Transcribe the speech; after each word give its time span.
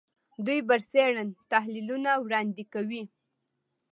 دوی 0.45 0.59
برسېرن 0.69 1.29
تحلیلونه 1.51 2.11
وړاندې 2.25 2.63
کوي 2.73 3.03